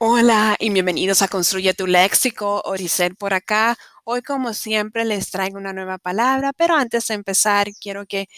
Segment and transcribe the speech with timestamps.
[0.00, 3.76] Hola y bienvenidos a Construye tu Léxico, Oricel por acá.
[4.04, 8.28] Hoy, como siempre, les traigo una nueva palabra, pero antes de empezar, quiero que,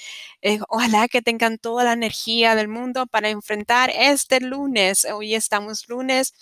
[0.41, 5.05] eh, ojalá que tengan toda la energía del mundo para enfrentar este lunes.
[5.05, 6.33] Hoy estamos lunes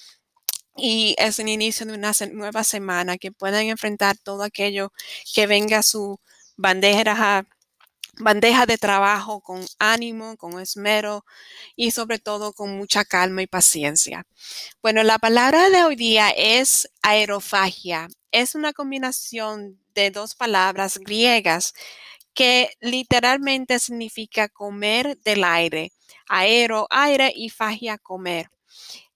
[0.77, 4.93] y es el inicio de una nueva semana, que puedan enfrentar todo aquello
[5.35, 6.21] que venga a su
[6.57, 7.45] bandeja
[8.21, 11.25] bandeja de trabajo con ánimo, con esmero
[11.77, 14.27] y sobre todo con mucha calma y paciencia.
[14.83, 18.09] Bueno, la palabra de hoy día es aerofagia.
[18.33, 21.75] Es una combinación de dos palabras griegas
[22.35, 25.93] que literalmente significa comer del aire.
[26.29, 28.51] Aero, aire y fagia, comer.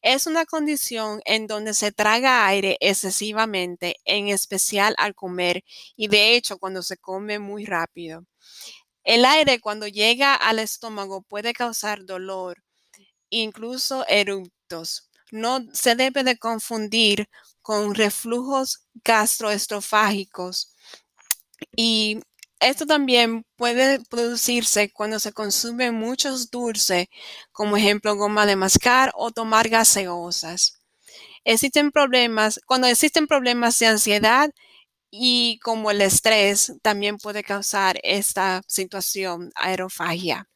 [0.02, 5.62] Es una condición en donde se traga aire excesivamente, en especial al comer
[5.96, 8.26] y de hecho cuando se come muy rápido.
[9.04, 12.62] El aire cuando llega al estómago puede causar dolor,
[13.30, 15.10] incluso eructos.
[15.30, 17.28] No se debe de confundir
[17.62, 20.74] con reflujos gastroestrofágicos.
[21.76, 22.20] Y
[22.60, 27.06] esto también puede producirse cuando se consumen muchos dulces,
[27.52, 30.78] como ejemplo goma de mascar o tomar gaseosas.
[31.44, 34.50] Existen problemas, cuando existen problemas de ansiedad,
[35.12, 40.48] y como el estrés también puede causar esta situación, aerofagia.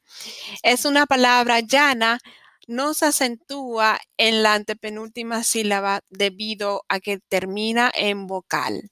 [0.62, 2.18] Es una palabra llana,
[2.66, 8.90] no se acentúa en la antepenúltima sílaba debido a que termina en vocal.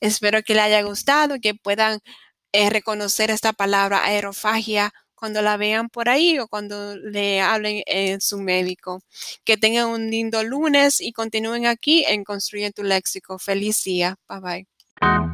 [0.00, 2.00] Espero que le haya gustado que puedan
[2.52, 8.20] eh, reconocer esta palabra aerofagia cuando la vean por ahí o cuando le hablen en
[8.20, 9.02] su médico.
[9.44, 13.38] Que tengan un lindo lunes y continúen aquí en Construye tu Léxico.
[13.38, 14.16] Feliz día.
[14.28, 14.71] Bye bye.
[15.02, 15.31] Thank you.